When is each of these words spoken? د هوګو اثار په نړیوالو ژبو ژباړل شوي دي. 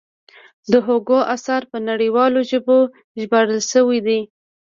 د 0.71 0.73
هوګو 0.85 1.19
اثار 1.35 1.63
په 1.71 1.77
نړیوالو 1.89 2.39
ژبو 2.51 2.77
ژباړل 3.21 3.61
شوي 3.71 3.99
دي. 4.07 4.19